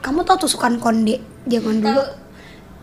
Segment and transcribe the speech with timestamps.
[0.00, 2.02] Kamu tau tusukan konde zaman dulu?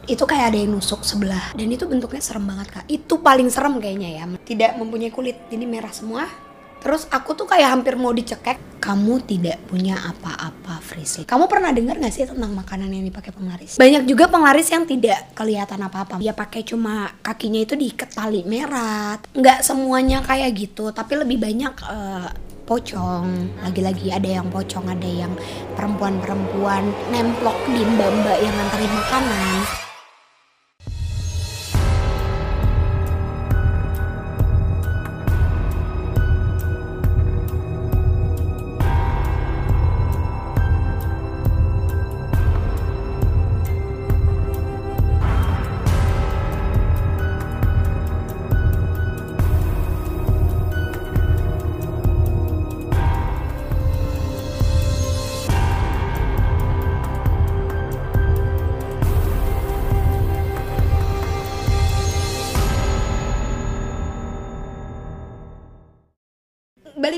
[0.08, 2.86] Itu kayak ada yang nusuk sebelah dan itu bentuknya serem banget kak.
[2.88, 4.24] Itu paling serem kayaknya ya.
[4.40, 6.29] Tidak mempunyai kulit, jadi merah semua.
[6.77, 8.79] Terus aku tuh kayak hampir mau dicekek.
[8.79, 11.25] Kamu tidak punya apa-apa, Frisly.
[11.25, 13.75] Kamu pernah dengar gak sih tentang makanan yang dipakai penglaris?
[13.75, 16.21] Banyak juga penglaris yang tidak kelihatan apa-apa.
[16.21, 19.20] Dia pakai cuma kakinya itu diikat tali merah.
[19.34, 22.29] Nggak semuanya kayak gitu, tapi lebih banyak eh,
[22.68, 23.47] pocong.
[23.63, 25.31] Lagi-lagi ada yang pocong ada yang
[25.79, 29.86] perempuan-perempuan nemplok di mbak-mbak yang nganterin makanan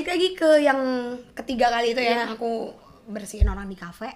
[0.00, 0.80] balik lagi ke yang
[1.36, 2.32] ketiga kali itu ya Iya.
[2.32, 2.72] aku
[3.04, 4.08] bersihin orang di kafe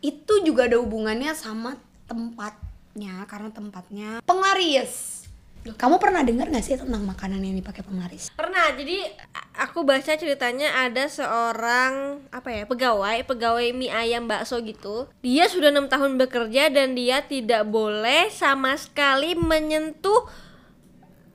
[0.00, 1.76] itu juga ada hubungannya sama
[2.08, 5.28] tempatnya karena tempatnya penglaris
[5.66, 9.12] kamu pernah dengar gak sih tentang makanan yang dipakai penglaris Pernah, jadi
[9.52, 15.04] aku baca ceritanya ada seorang apa ya pegawai pegawai mie ayam bakso gitu.
[15.20, 20.24] Dia sudah enam tahun bekerja dan dia tidak boleh sama sekali menyentuh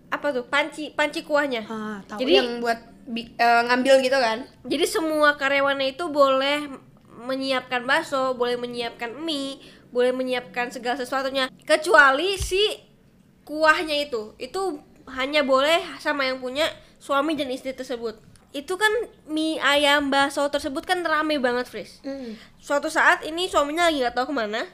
[0.09, 1.67] apa tuh panci panci kuahnya.
[1.67, 6.67] Ah, tahu Jadi- yang buat bi- eh, ngambil gitu kan Jadi semua karyawannya itu boleh
[7.21, 9.61] menyiapkan bakso, boleh menyiapkan mie,
[9.93, 12.81] boleh menyiapkan segala sesuatunya kecuali si
[13.45, 14.33] kuahnya itu.
[14.37, 16.65] Itu hanya boleh sama yang punya
[16.97, 18.17] suami dan istri tersebut.
[18.51, 18.89] Itu kan
[19.29, 22.01] mie ayam bakso tersebut kan rame banget, Fris.
[22.57, 24.65] Suatu saat ini suaminya lagi nggak tahu ke mana,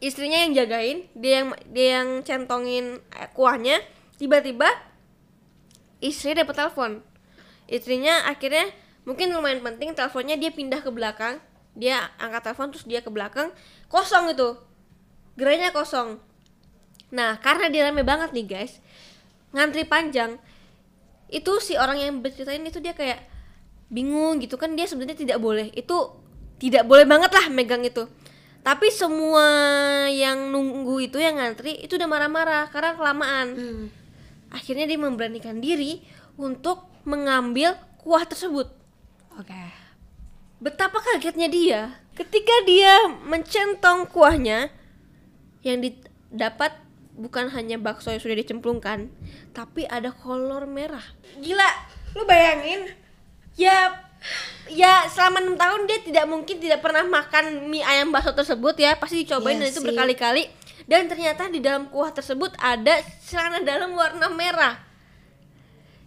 [0.00, 3.76] istrinya yang jagain, dia yang dia yang centongin eh, kuahnya.
[4.16, 4.66] Tiba-tiba
[6.00, 7.02] istri dapat telepon
[7.72, 8.68] istrinya akhirnya
[9.08, 11.40] mungkin lumayan penting teleponnya dia pindah ke belakang.
[11.72, 13.48] Dia angkat telepon terus dia ke belakang.
[13.88, 14.60] Kosong itu.
[15.40, 16.20] Gerainya kosong.
[17.16, 18.76] Nah karena dia rame banget nih guys.
[19.56, 20.36] Ngantri panjang.
[21.32, 23.24] Itu si orang yang berceritain itu dia kayak
[23.88, 24.76] bingung gitu kan.
[24.76, 25.72] Dia sebenarnya tidak boleh.
[25.72, 26.20] Itu
[26.60, 28.04] tidak boleh banget lah megang itu.
[28.62, 29.42] Tapi semua
[30.06, 33.48] yang nunggu itu yang ngantri itu udah marah-marah karena kelamaan.
[33.56, 33.84] Hmm.
[34.52, 36.04] akhirnya dia memberanikan diri
[36.36, 38.70] untuk mengambil kuah tersebut.
[39.38, 39.62] oke
[40.62, 41.80] Betapa kagetnya dia
[42.14, 44.70] ketika dia mencentong kuahnya
[45.66, 46.76] yang didapat
[47.16, 49.12] bukan hanya bakso yang sudah dicemplungkan,
[49.52, 51.04] tapi ada kolor merah.
[51.38, 51.70] Gila,
[52.16, 52.88] lu bayangin?
[53.54, 54.00] Ya
[54.70, 58.94] ya selama enam tahun dia tidak mungkin tidak pernah makan mie ayam bakso tersebut ya
[58.94, 60.44] pasti dicobain Iya dan itu berkali-kali
[60.86, 64.78] dan ternyata di dalam kuah tersebut ada celana dalam warna merah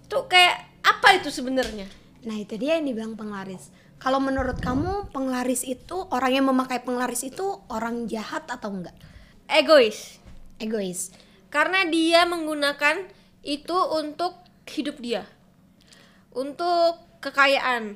[0.07, 1.90] itu kayak apa itu sebenarnya
[2.25, 3.69] Nah itu dia yang dibilang penglaris.
[4.01, 8.97] Kalau menurut kamu penglaris itu orang yang memakai penglaris itu orang jahat atau enggak?
[9.50, 10.18] egois
[10.57, 11.13] Egois.
[11.53, 13.07] karena dia menggunakan
[13.46, 14.35] itu untuk
[14.68, 15.23] hidup dia
[16.34, 17.96] untuk kekayaan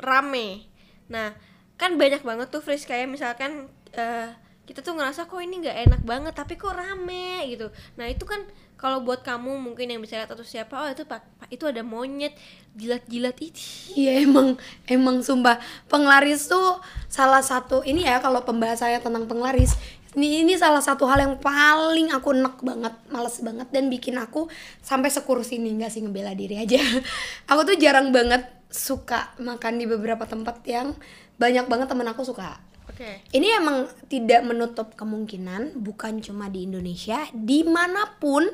[0.00, 0.66] rame
[1.06, 1.36] nah
[1.76, 4.32] kan banyak banget tuh Fris kayak misalkan eh,
[4.64, 7.68] kita tuh ngerasa kok ini nggak enak banget tapi kok rame gitu
[8.00, 8.40] nah itu kan
[8.82, 11.86] kalau buat kamu mungkin yang bisa lihat atau siapa oh itu pak pak, itu ada
[11.86, 12.34] monyet
[12.74, 13.62] jilat-jilat itu
[13.94, 14.58] Iya emang
[14.90, 19.78] emang sumpah penglaris tuh salah satu ini ya kalau pembahasannya tentang penglaris
[20.12, 24.44] ini ini salah satu hal yang paling aku enek banget, males banget dan bikin aku
[24.84, 26.76] sampai sekurus ini enggak sih ngebela diri aja.
[27.50, 30.92] aku tuh jarang banget suka makan di beberapa tempat yang
[31.40, 32.60] banyak banget temen aku suka.
[32.92, 38.44] Oke Ini emang tidak menutup kemungkinan bukan cuma di Indonesia, di mana pun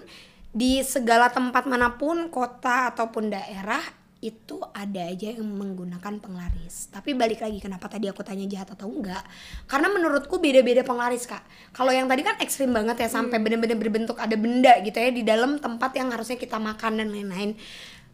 [0.54, 3.82] di segala tempat mana pun kota ataupun daerah
[4.18, 6.90] itu ada aja yang menggunakan penglaris.
[6.90, 9.22] Tapi balik lagi kenapa tadi aku tanya jahat atau enggak?
[9.70, 11.46] Karena menurutku beda-beda penglaris kak.
[11.70, 15.22] Kalau yang tadi kan ekstrim banget ya sampai bener-bener berbentuk ada benda gitu ya di
[15.22, 17.54] dalam tempat yang harusnya kita makan dan lain-lain.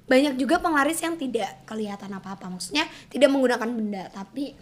[0.04, 2.52] Banyak juga penglaris yang tidak kelihatan apa-apa.
[2.52, 4.52] Maksudnya tidak menggunakan benda tapi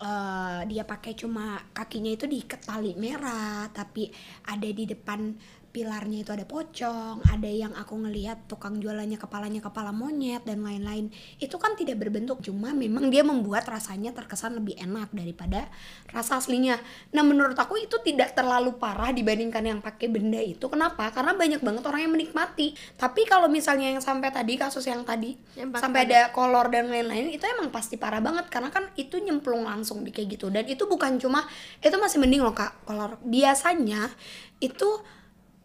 [0.00, 4.08] eh, dia pakai cuma kakinya itu diikat tali merah tapi
[4.48, 5.34] ada di depan
[5.72, 11.08] pilarnya itu ada pocong, ada yang aku ngelihat tukang jualannya kepalanya kepala monyet dan lain-lain.
[11.40, 15.72] Itu kan tidak berbentuk, cuma memang dia membuat rasanya terkesan lebih enak daripada
[16.12, 16.76] rasa aslinya.
[17.16, 20.68] Nah, menurut aku itu tidak terlalu parah dibandingkan yang pakai benda itu.
[20.68, 21.08] Kenapa?
[21.08, 22.76] Karena banyak banget orang yang menikmati.
[23.00, 27.32] Tapi kalau misalnya yang sampai tadi kasus yang tadi Yang sampai ada kolor dan lain-lain
[27.32, 30.84] itu emang pasti parah banget karena kan itu nyemplung langsung di kayak gitu dan itu
[30.84, 31.48] bukan cuma
[31.80, 34.12] itu masih mending loh kak kolor biasanya
[34.60, 35.00] itu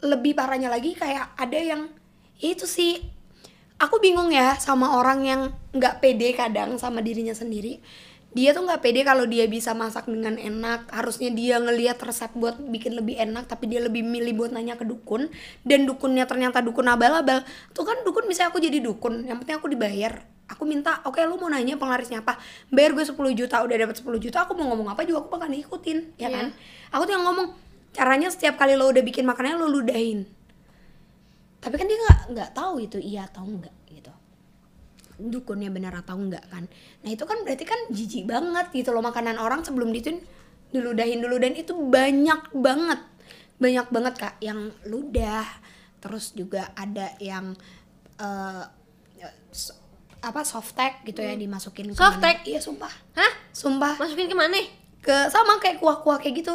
[0.01, 1.89] lebih parahnya lagi kayak ada yang
[2.37, 3.01] ya itu sih
[3.77, 5.41] aku bingung ya sama orang yang
[5.73, 7.81] nggak pede kadang sama dirinya sendiri.
[8.37, 10.93] Dia tuh nggak pede kalau dia bisa masak dengan enak.
[10.93, 14.85] Harusnya dia ngelihat resep buat bikin lebih enak tapi dia lebih milih buat nanya ke
[14.85, 15.33] dukun.
[15.65, 17.41] Dan dukunnya ternyata dukun abal-abal.
[17.73, 20.21] Tuh kan dukun bisa aku jadi dukun yang penting aku dibayar.
[20.47, 22.37] Aku minta oke lu mau nanya penglarisnya apa?
[22.69, 25.49] Bayar gue 10 juta udah dapat 10 juta aku mau ngomong apa juga aku bakal
[25.51, 26.37] ikutin ya Iya.
[26.37, 26.45] kan?
[26.93, 27.47] Aku tuh yang ngomong
[27.97, 30.29] caranya setiap kali lo udah bikin makanannya lo ludahin.
[31.57, 34.13] Tapi kan dia nggak nggak tahu itu iya atau enggak gitu.
[35.17, 36.69] Dukunnya benar atau enggak kan.
[37.01, 40.21] Nah itu kan berarti kan jijik banget gitu loh makanan orang sebelum dituin
[40.69, 41.35] diludahin dulu.
[41.35, 43.01] Dan itu banyak banget
[43.57, 45.43] banyak banget kak yang ludah.
[45.97, 47.57] Terus juga ada yang
[48.15, 48.63] eh,
[49.49, 49.73] s-
[50.17, 52.41] apa softtek gitu ya dimasukin ke Softtek?
[52.41, 52.93] mana- iya sumpah.
[53.13, 53.31] Hah?
[53.49, 53.97] sumpah.
[53.97, 54.57] Masukin ke mana?
[54.97, 56.51] ke sama kayak kuah-kuah kayak gitu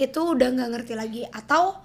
[0.00, 1.22] itu udah nggak ngerti lagi.
[1.28, 1.76] Atau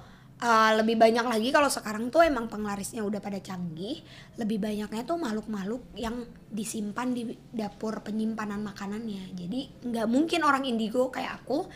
[0.42, 4.04] uh, lebih banyak lagi kalau sekarang tuh emang penglarisnya udah pada canggih
[4.36, 9.36] lebih banyaknya tuh makhluk-makhluk yang disimpan di dapur penyimpanan makanannya.
[9.36, 11.68] Jadi nggak mungkin orang indigo kayak aku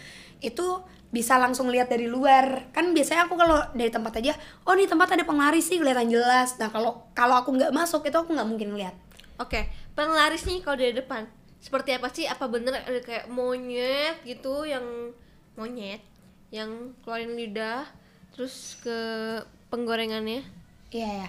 [0.44, 2.70] itu bisa langsung lihat dari luar.
[2.76, 4.34] Kan biasanya aku kalau dari tempat aja
[4.68, 6.60] oh nih tempat ada penglaris sih kelihatan jelas.
[6.60, 8.96] Nah kalau kalau aku nggak masuk itu aku nggak mungkin lihat.
[9.40, 11.24] Oke, penglaris nih kalau dari depan.
[11.60, 12.28] Seperti apa sih?
[12.28, 15.16] Apa bener ada kayak monyet gitu yang
[15.56, 16.00] monyet
[16.50, 17.86] yang keluarin lidah
[18.34, 18.98] terus ke
[19.70, 20.42] penggorengannya?
[20.90, 21.28] Iya ya,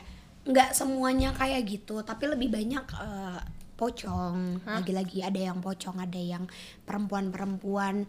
[0.49, 3.41] nggak semuanya kayak gitu, tapi lebih banyak eh,
[3.77, 4.65] pocong.
[4.65, 6.45] Lagi-lagi ada yang pocong, ada yang
[6.85, 8.05] perempuan-perempuan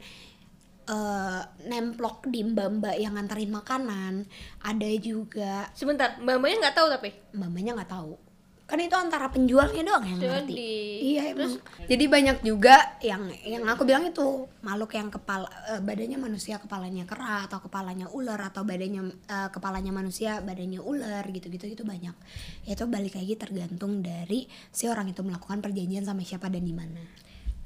[0.82, 1.42] eh
[1.72, 4.14] nemplok di mbak-mbak yang nganterin makanan.
[4.60, 7.10] Ada juga Sebentar, mbak-mbaknya nggak tahu tapi.
[7.32, 8.31] mbak-mbaknya nggak tahu.
[8.72, 10.56] Kan itu antara penjualnya doang yang ngerti.
[10.56, 10.72] Jadi,
[11.12, 11.60] Iya emang.
[11.92, 17.04] Jadi banyak juga yang yang aku bilang itu makhluk yang kepala eh, badannya manusia kepalanya
[17.04, 22.16] kera atau kepalanya ular atau badannya eh, kepalanya manusia badannya ular gitu-gitu itu banyak.
[22.64, 27.04] Itu balik lagi tergantung dari si orang itu melakukan perjanjian sama siapa dan di mana.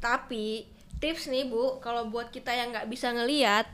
[0.01, 3.67] Tapi tips nih bu, kalau buat kita yang nggak bisa ngelihat,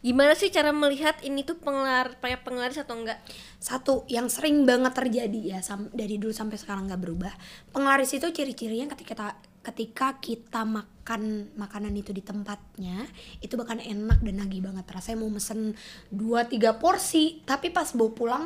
[0.00, 3.18] gimana sih cara melihat ini tuh penglar kayak penglaris atau enggak?
[3.58, 7.34] Satu yang sering banget terjadi ya sam- dari dulu sampai sekarang nggak berubah.
[7.74, 9.26] Penglaris itu ciri-cirinya ketika kita
[9.62, 13.06] ketika kita makan makanan itu di tempatnya
[13.38, 15.78] itu bahkan enak dan nagih banget rasanya mau mesen
[16.10, 18.44] 2 3 porsi tapi pas bawa pulang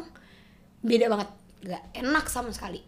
[0.84, 1.28] beda banget
[1.64, 2.84] nggak enak sama sekali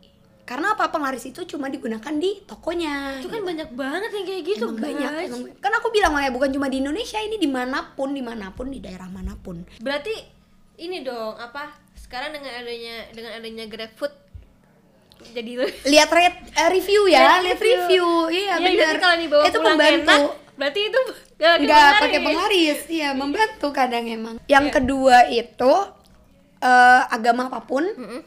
[0.48, 4.64] karena apa penglaris itu cuma digunakan di tokonya Itu kan banyak banget yang kayak gitu
[4.64, 4.86] Emang guys.
[4.88, 8.24] banyak emang kan aku bilang makanya bukan cuma di Indonesia ini di mana pun di
[8.24, 10.14] mana pun di daerah mana pun Berarti
[10.78, 11.68] ini dong apa?
[11.94, 14.14] Sekarang dengan adanya dengan adanya GrabFood
[15.28, 15.50] jadi
[15.92, 17.76] lihat rate eh, review ya Lihat review.
[17.76, 21.00] review iya Ya, benar berarti kalau dibawa itu membantu enak, berarti itu
[21.60, 22.80] nggak pakai penglaris.
[22.88, 25.72] iya membantu kadang emang yang kedua itu
[26.58, 28.22] eh, agama apa pun Mm-mm.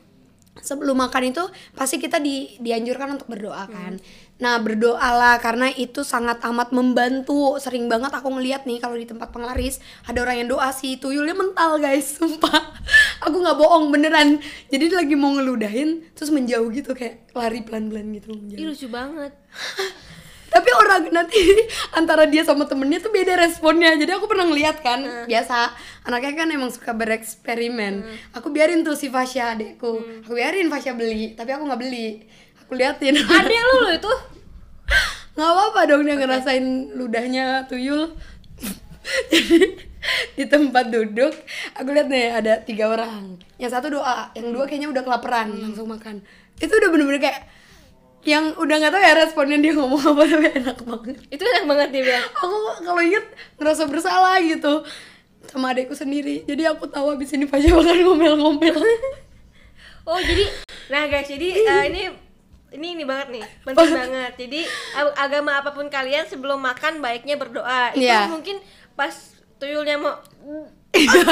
[0.59, 3.95] Sebelum makan itu pasti kita di, dianjurkan untuk berdoa kan.
[4.41, 7.55] Nah berdoalah karena itu sangat amat membantu.
[7.61, 11.37] Sering banget aku ngeliat nih kalau di tempat penglaris ada orang yang doa sih tuyulnya
[11.37, 12.75] mental guys, sumpah.
[13.23, 14.43] aku nggak bohong beneran.
[14.67, 18.35] Jadi lagi mau ngeludahin terus menjauh gitu kayak lari pelan-pelan gitu.
[18.57, 19.31] Ih, lucu banget.
[20.51, 21.39] Tapi orang nanti
[21.99, 23.95] antara dia sama temennya tuh beda responnya.
[23.95, 25.71] Jadi aku pernah ngeliat kan, biasa
[26.03, 28.03] anaknya kan emang suka bereksperimen.
[28.35, 32.27] Aku biarin tuh si Fasya adekku, aku biarin Fasya beli, tapi aku nggak beli.
[32.67, 33.15] Aku liatin.
[33.39, 34.13] Ada lu lo itu?
[35.39, 38.11] nggak apa-apa dong dia ngerasain ludahnya tuyul.
[39.31, 39.91] Jadi
[40.35, 41.31] di tempat duduk,
[41.77, 43.37] aku lihat nih ada tiga orang.
[43.61, 46.25] Yang satu doa, yang dua kayaknya udah kelaparan langsung makan.
[46.57, 47.39] Itu udah bener-bener kayak
[48.23, 51.87] yang udah nggak tahu ya responnya dia ngomong apa tapi enak banget Itu enak banget
[51.89, 52.23] dia bilang.
[52.31, 52.47] aku
[52.79, 53.23] kalau inget
[53.55, 54.83] ngerasa bersalah gitu
[55.43, 58.77] sama adekku sendiri jadi aku tahu abis ini Fasya bakal ngomel-ngomel
[60.01, 60.43] Oh jadi,
[60.87, 62.01] nah guys jadi eh, ini
[62.71, 64.31] ini ini banget nih penting banget.
[64.35, 64.59] Jadi
[64.93, 67.91] ag- agama apa pun kalian sebelum makan baiknya berdoa.
[67.91, 68.25] Itu Iya.
[68.25, 68.57] mungkin
[68.91, 69.13] pas
[69.57, 70.11] tuyulnya mau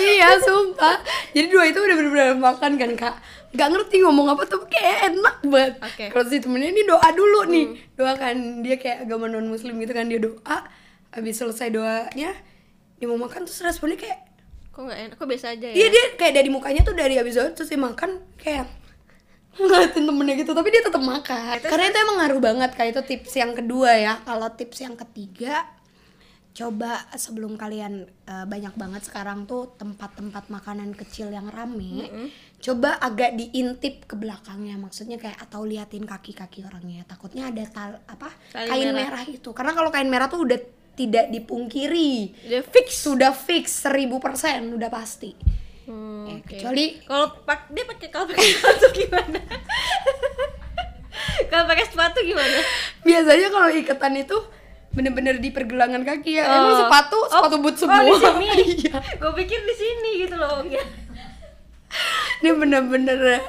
[0.00, 1.00] iya sumpah.
[1.30, 3.14] Jadi dua itu udah bener-bener makan kan kak?
[3.54, 5.74] Nggak ngerti ngomong apa tuh kayak enak banget.
[5.80, 6.04] Oke.
[6.10, 7.66] kalau si temennya ini doa dulu nih.
[7.94, 10.58] Doa kan dia kayak agama non muslim gitu kan dia doa.
[11.14, 12.34] Abis selesai doanya
[12.96, 14.18] dia mau makan terus responnya kayak
[14.74, 15.16] kok nggak enak?
[15.16, 15.74] Kok biasa aja ya?
[15.74, 18.66] Iya dia kayak dari mukanya tuh dari habis itu terus dia makan kayak
[19.56, 20.52] ngeliatin temennya gitu.
[20.52, 21.56] Tapi dia tetap makan.
[21.64, 24.14] Karena itu emang ngaruh banget kayak itu tips yang kedua ya.
[24.26, 25.75] Kalau tips yang ketiga
[26.56, 27.92] coba sebelum kalian
[28.24, 32.08] eh, banyak banget sekarang tuh tempat-tempat makanan kecil yang rame
[32.56, 34.74] coba agak diintip ke belakangnya.
[34.76, 37.04] Maksudnya kayak atau liatin kaki-kaki orangnya.
[37.04, 39.20] Takutnya ada tal apa Kain kain merah.
[39.20, 39.52] merah itu.
[39.52, 40.56] Karena kalau kain merah tuh udah
[40.96, 42.32] tidak dipungkiri.
[42.42, 42.86] Udah fix.
[42.98, 44.16] Sudah fix 1000%
[44.72, 45.36] udah pasti.
[45.84, 46.48] Hmm, Ya, oke.
[46.50, 49.38] kecuali- kalau pak dia pakai kalau pakai sepatu gimana?
[51.46, 52.58] Kalau pakai sepatu gimana?
[53.02, 54.36] Biasanya kalau iketan itu
[54.96, 56.48] bener-bener di pergelangan kaki ya.
[56.48, 56.56] Oh.
[56.56, 58.00] emang sepatu Oh, sepatu boot oh, semua.
[58.00, 58.48] di sini.
[58.88, 58.96] iya.
[59.20, 60.80] Gue pikir di sini gitu loh ya.
[62.40, 63.44] ini bener-bener.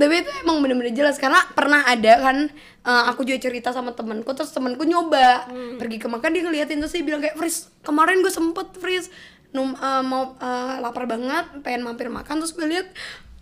[0.00, 2.48] Tapi itu emang bener-bener jelas karena pernah ada kan
[2.86, 5.50] eh, aku juga cerita sama temanku terus temanku nyoba.
[5.50, 5.76] Hmm.
[5.76, 9.10] pergi ke makan dia ngeliatin terus dia bilang kayak Fris kemarin gue sempet Fris.
[9.50, 12.40] Num eh, mau eh, lapar banget pengen mampir makan.
[12.46, 12.88] Terus gue lihat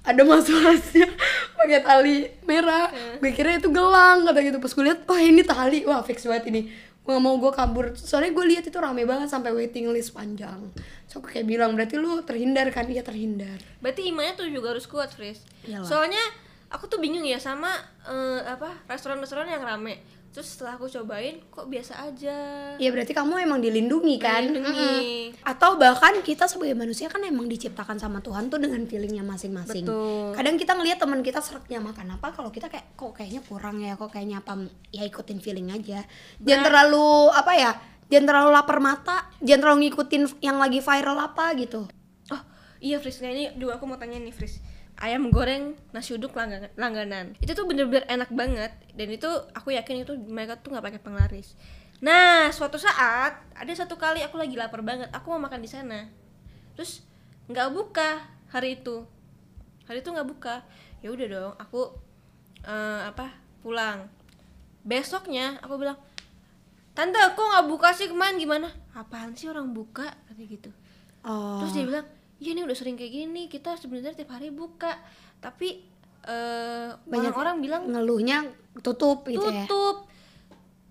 [0.08, 1.04] ada mas-masnya
[1.60, 2.88] pakai tali merah.
[2.88, 3.20] Hmm.
[3.20, 4.58] gue kira itu gelang kata gitu.
[4.58, 5.84] Pas gue lihat wah ini tali.
[5.84, 7.96] Wah fix banget ini gue gak mau gue kabur.
[7.96, 10.60] Soalnya gue lihat itu rame banget sampai waiting list panjang.
[11.08, 12.84] So aku kayak bilang berarti lu terhindar kan?
[12.84, 13.56] Iya terhindar.
[13.80, 15.40] Berarti imannya tuh juga harus kuat Fris.
[15.64, 16.20] Soalnya
[16.68, 17.72] aku tuh bingung ya sama
[18.04, 22.36] eh, apa restoran-restoran yang rame terus setelah aku cobain kok biasa aja
[22.78, 24.46] Ya berarti kamu emang dilindungi kan?
[24.46, 25.34] Dilindungi.
[25.34, 25.42] Mm-mm.
[25.42, 29.88] Atau bahkan kita sebagai manusia kan emang diciptakan sama Tuhan tuh dengan feelingnya masing-masing.
[29.88, 30.36] Betul.
[30.38, 33.98] Kadang kita ngelihat teman kita seretnya makan apa, kalau kita kayak kok kayaknya kurang ya,
[33.98, 36.06] kok kayaknya apa, ya ikutin feeling aja.
[36.38, 37.72] Jangan terlalu apa ya?
[38.08, 41.84] Jangan terlalu lapar mata, jangan terlalu ngikutin yang lagi viral apa gitu.
[42.30, 42.42] Oh
[42.78, 44.62] iya Fris, nah ini juga aku mau tanya nih Fris
[44.98, 47.26] Ayam goreng nasi uduk langganan, langganan.
[47.38, 48.74] Itu tuh bener-bener enak banget.
[48.98, 51.54] Dan itu aku yakin itu mereka tuh nggak pakai penglaris.
[52.02, 55.06] Nah suatu saat ada satu kali aku lagi lapar banget.
[55.14, 56.10] Aku mau makan di sana.
[56.74, 57.06] Terus
[57.46, 59.06] nggak buka hari itu.
[59.86, 60.66] Hari itu nggak buka.
[60.98, 61.94] Ya udah dong aku
[62.66, 64.10] eh, apa pulang.
[64.82, 65.98] Besoknya aku bilang
[66.98, 68.74] Tante kok nggak buka sih kemarin gimana?
[68.90, 70.10] Apaan sih orang buka?
[70.26, 70.70] Katanya gitu.
[71.26, 71.60] Oh.
[71.62, 72.06] terus dia bilang
[72.38, 74.94] iya nih udah sering kayak gini kita sebenarnya tiap hari buka.
[75.42, 75.82] Tapi
[76.26, 78.46] eh, Banyak orang-orang bilang ngeluhnya
[78.82, 79.66] tutup gitu ya.
[79.66, 80.06] tutup.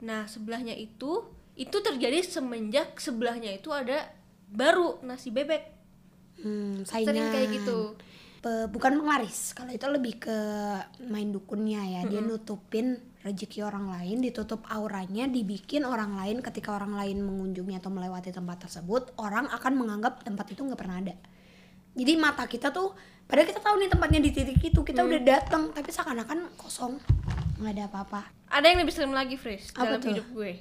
[0.04, 1.24] Nah sebelahnya itu
[1.58, 4.06] itu terjadi semenjak sebelahnya itu ada
[4.51, 5.63] baru nasi bebek.
[6.38, 7.98] Hmm, sering kayak gitu.
[8.38, 10.38] Pe- bukan penglaris kalau itu lebih ke
[11.10, 12.01] main dukunnya ya.
[12.06, 16.46] Dia nutupin rezeki orang lain ditutup auranya dibikin orang lain.
[16.46, 21.01] Ketika orang lain mengunjungi atau melewati tempat tersebut orang akan menganggap tempat itu nggak pernah
[21.01, 21.16] ada
[21.98, 22.94] jadi mata kita tuh
[23.25, 27.01] padahal kita tahu nih tempatnya di titik itu kita udah datang tapi seakan-akan kosong
[27.58, 28.22] nggak ada apa-apa
[28.54, 30.13] ada yang lebih serem lagi Fris Apa dalam tuh?
[30.13, 30.51] hidup gue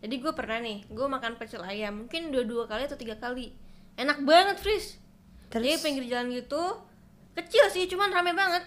[0.00, 3.52] jadi gue pernah nih gue makan pecel ayam mungkin dua dua kali atau tiga kali
[4.00, 4.96] enak banget Fris
[5.52, 6.90] terus Jadi pinggir jalan gitu
[7.34, 8.64] kecil sih, cuman rame banget.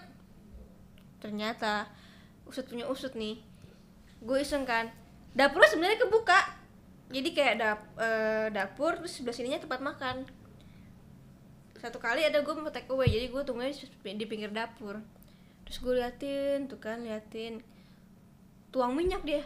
[1.19, 1.87] Ternyata
[2.47, 3.39] usut punya usut nih.
[4.23, 4.89] Gue iseng kan.
[5.35, 6.39] Dapurnya sebenarnya kebuka.
[7.13, 10.25] Jadi kayak dap, eh, dapur terus sebelah sininya tempat makan.
[11.83, 13.75] Satu kali ada gue mau take away, jadi gue tungguin
[14.15, 15.03] di- pinggir dapur.
[15.63, 17.59] Terus gue liatin, tuh kan liatin.
[18.71, 19.43] Tuang minyak dia.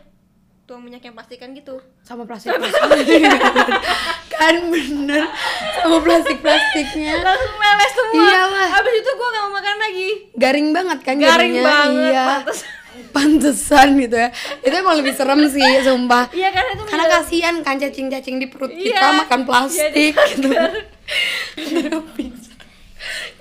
[0.63, 1.81] Tuang minyak yang pastikan gitu.
[1.99, 3.23] sama plastik plastik
[4.33, 5.25] kan bener
[5.73, 8.21] sama plastik plastiknya Langsung meles semua.
[8.21, 8.67] Iyalah.
[8.69, 10.09] Habis itu gue gak mau makan lagi.
[10.35, 11.65] garing banget kan garing jadinya.
[11.65, 12.25] banget iya.
[12.27, 12.59] pantes
[13.07, 14.29] pantesan gitu ya
[14.59, 18.69] itu emang lebih serem sih sumpah iya karena itu karena kasihan kan cacing-cacing di perut
[18.69, 20.49] Iya, kita makan plastik jadi gitu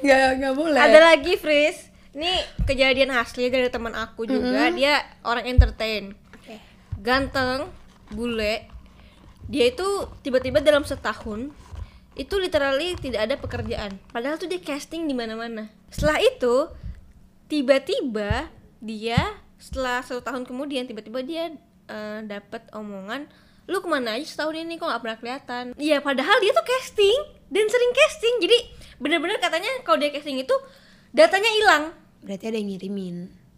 [0.02, 0.80] nggak nggak boleh.
[0.80, 1.90] Ada lagi Fris.
[2.16, 2.32] Ini
[2.64, 4.72] kejadian asli dari teman aku juga.
[4.72, 6.16] Dia orang entertain.
[7.02, 7.68] Ganteng
[8.10, 8.66] bule.
[9.46, 9.86] Dia itu
[10.24, 11.54] tiba-tiba dalam setahun
[12.16, 14.00] itu literally tidak ada pekerjaan.
[14.08, 15.68] Padahal tuh dia casting di mana-mana.
[15.92, 16.72] Setelah itu
[17.46, 18.48] tiba-tiba
[18.80, 19.20] dia
[19.60, 21.44] setelah satu tahun kemudian tiba-tiba dia
[21.88, 23.28] eh, dapat omongan
[23.66, 25.64] lu ke mana aja setahun ini kok nggak pernah kelihatan.
[25.74, 27.20] Iya padahal dia tuh casting
[27.50, 28.34] dan sering casting.
[28.42, 28.58] Jadi
[29.02, 30.54] bener-bener katanya kalau dia casting itu
[31.10, 31.84] datanya hilang.
[32.22, 33.16] Berarti ada yang ngirimin.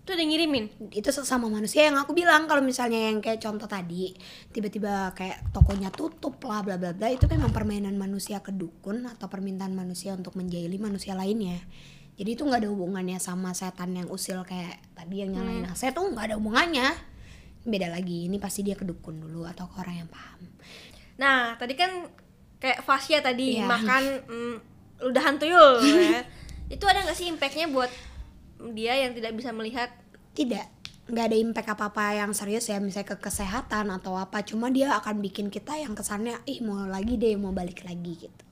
[0.08, 0.64] Tuh ada yang ngirimin?
[0.88, 4.16] Itu sesama manusia yang aku bilang kalau misalnya yang kayak contoh tadi
[4.48, 9.28] tiba-tiba kayak tokonya tutup lah bla bla bla itu memang permainan manusia ke dukun atau
[9.28, 11.60] permintaan manusia untuk menjahili manusia lainnya.
[12.18, 16.08] Jadi itu nggak ada hubungannya sama setan yang usil kayak tadi yang nyalain AC tuh
[16.10, 16.88] nggak ada hubungannya
[17.68, 20.40] beda lagi ini pasti dia ke dukun dulu atau ke orang yang paham.
[21.16, 22.08] Nah, tadi kan
[22.58, 23.66] kayak fasya tadi Iya.
[23.66, 24.54] makan mm,
[25.04, 25.78] ludahan tuyul
[26.16, 26.22] ya.
[26.66, 27.88] Itu ada nggak sih impactnya buat
[28.72, 29.92] dia yang tidak bisa melihat?
[30.32, 30.66] tidak.
[31.08, 34.44] Nggak ada impact apa apa yang serius ya misalnya ke kesehatan atau apa.
[34.44, 38.44] Cuma dia akan bikin kita yang kesannya ih mau lagi deh mau balik lagi gitu.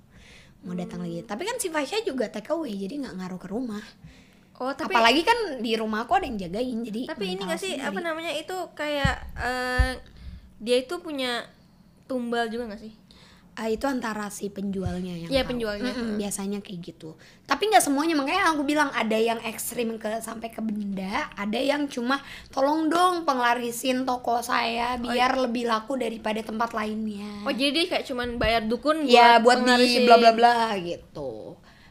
[0.65, 1.21] Mau datang lagi.
[1.21, 3.85] Tapi kan si Fasya juga take away jadi nggak ngaruh ke rumah
[4.61, 7.77] oh tapi apalagi kan di rumah aku ada yang jagain jadi tapi ini gak sih
[7.77, 7.89] sendiri.
[7.93, 9.91] apa namanya itu kayak eh,
[10.57, 11.45] dia itu punya
[12.09, 12.95] tumbal juga gak sih?
[13.57, 15.89] Ah, itu antara si penjualnya yang Iya, penjualnya.
[15.89, 17.17] Mm-mm, biasanya kayak gitu.
[17.49, 21.89] Tapi nggak semuanya makanya aku bilang ada yang ekstrim ke sampai ke benda ada yang
[21.89, 22.21] cuma
[22.53, 27.49] tolong dong penglarisin toko saya biar lebih laku daripada tempat lainnya.
[27.49, 31.36] Oh jadi dia kayak cuman bayar dukun ya buat di bla bla bla gitu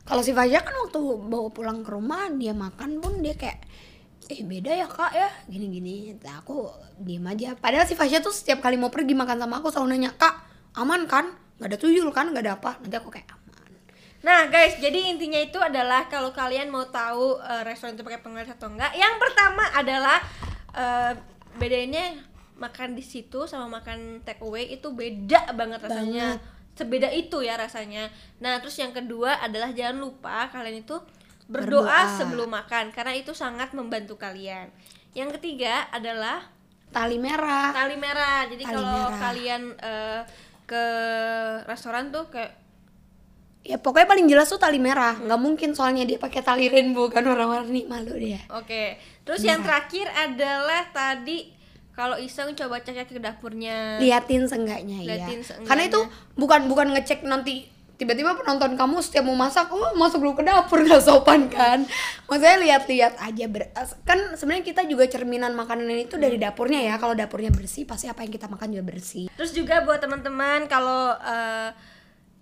[0.06, 3.58] kalau si Fajar kan waktu bawa pulang ke rumah dia makan pun dia kayak
[4.26, 5.30] eh beda ya kak ya.
[5.50, 6.70] Gini gini nah, aku
[7.02, 7.58] diem aja.
[7.58, 10.34] Padahal si Fasya tuh setiap kali mau pergi makan sama aku selalu nanya kak
[10.78, 11.34] aman kan?
[11.58, 12.30] Nggak ada tuyul kan?
[12.30, 12.72] Nggak ada apa?
[12.82, 13.44] Nanti aku kayak aman.
[14.26, 18.50] Nah guys, jadi intinya itu adalah kalau kalian mau tahu eh, restoran itu pakai penglaris
[18.58, 20.18] atau enggak, yang pertama adalah
[20.74, 21.14] eh,
[21.62, 22.18] bedanya
[22.56, 26.42] makan di situ sama makan take away itu beda banget rasanya.
[26.76, 28.12] Sebeda itu ya rasanya.
[28.38, 31.00] Nah, terus yang kedua adalah jangan lupa kalian itu
[31.48, 32.18] berdoa, Berdoa.
[32.20, 34.68] sebelum makan karena itu sangat membantu kalian.
[35.16, 36.52] Yang ketiga adalah
[36.92, 38.44] tali merah tali merah.
[38.46, 39.20] Jadi Tali kalau merah.
[39.22, 40.22] kalian eh,
[40.66, 40.84] ke
[41.64, 42.52] restoran tuh kayak
[43.62, 47.26] ya pokoknya paling jelas tuh tali merah nggak mungkin soalnya dia pakai tali rainbow kan
[47.26, 48.94] warna-warni malu dia Oke,
[49.26, 51.50] terus yang terakhir adalah tadi
[51.96, 53.98] kalau iseng coba cek ke dapurnya.
[53.98, 55.68] liatin seenggaknya ya Liatin seenggaknya.
[55.72, 56.00] karena itu
[56.36, 60.84] bukan bukan ngecek nanti tiba-tiba penonton kamu setiap mau masak oh masuk dulu ke dapur
[60.84, 61.88] nggak sopan kan?
[62.28, 63.72] Maksudnya lihat-lihat aja ber-
[64.04, 67.00] kan sebenarnya kita juga cerminan makanan itu dari dapurnya ya.
[67.00, 69.32] Kalau dapurnya bersih pasti apa yang kita makan juga bersih.
[69.40, 71.72] Terus juga buat teman-teman kalau eh,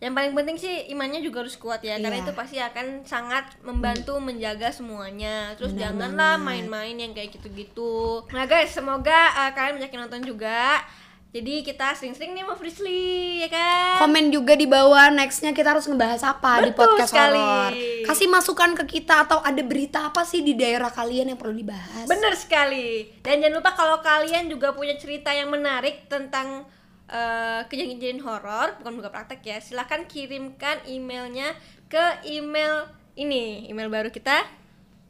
[0.03, 2.25] yang paling penting sih imannya juga harus kuat ya, karena Iya.
[2.27, 5.55] itu pasti akan sangat membantu menjaga semuanya.
[5.55, 8.27] Terus Benar janganlah main-main yang kayak gitu-gitu.
[8.29, 10.83] Nah guys, semoga eh, kalian banyak yang nonton juga.
[11.31, 14.05] Jadi kita sering-sering nih mau Frisly ya kan?
[14.05, 17.41] komen juga di bawah nextnya kita harus ngebahas apa di Betul podcast sekali.
[17.41, 17.72] horor
[18.05, 22.05] kasih masukan ke kita atau ada berita apa sih di daerah kalian yang perlu dibahas
[22.05, 23.10] Bener sekali.
[23.25, 26.69] Dan jangan lupa kalau kalian juga punya cerita yang menarik tentang
[27.10, 29.57] eh, kejadian-kejadian horor, bukan buka praktek ya.
[29.60, 31.55] Silahkan kirimkan emailnya
[31.91, 34.43] ke email ini, email baru kita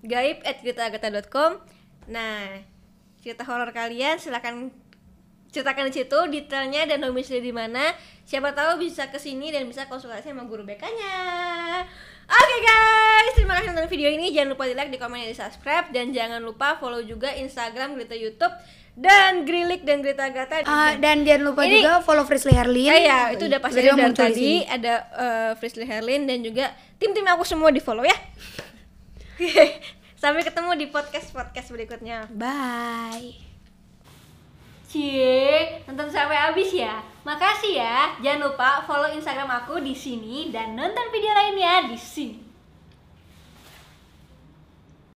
[0.03, 1.61] gaib@gritaagatha.com.
[2.11, 2.59] Nah,
[3.23, 4.67] cerita horor kalian silahkan
[5.53, 7.93] ceritakan di situ detailnya dan domisili di mana.
[8.25, 11.17] Siapa tahu bisa ke sini dan bisa konsultasi sama guru BK-nya.
[12.23, 12.82] Oke guys,
[13.63, 14.35] kasih nonton video ini.
[14.35, 17.95] Jangan lupa di like, di komen, dan di subscribe dan jangan lupa follow juga Instagram
[17.95, 18.51] Grita YouTube
[18.93, 20.67] dan Grilik dan Grita Gata.
[20.67, 24.11] Ah, dan jangan lupa Ini- juga follow Frisley Herlin Ah, ya, itu udah pasti dari
[24.11, 24.67] tadi sini.
[24.67, 28.17] ada eh, Frisley Herlin dan juga tim-tim aku semua di follow ya.
[30.21, 32.27] Sampai ketemu di podcast-podcast berikutnya.
[32.35, 33.31] bye
[34.93, 37.01] Cie, nonton sampai habis ya.
[37.25, 38.13] Makasih ya.
[38.21, 42.42] Jangan lupa follow Instagram aku di sini dan nonton video lainnya di sini.